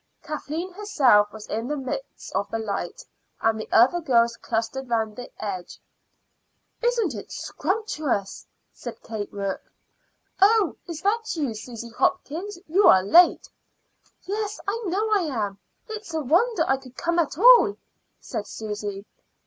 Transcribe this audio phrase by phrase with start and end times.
[0.23, 3.05] Kathleen herself was in the midst of the light,
[3.39, 5.77] and the other girls clustered round the edge.
[6.81, 9.71] "Isn't it scrumptious?" said Kate Rourke.
[10.41, 12.57] "Oh, is that you, Susy Hopkins?
[12.67, 13.47] You are late."
[14.23, 15.59] "Yes, I know I am.
[15.87, 17.77] It's a wonder I could come at all,"
[18.19, 19.05] said Susy.